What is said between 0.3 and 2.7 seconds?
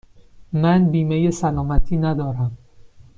من بیمه سلامتی ندارم.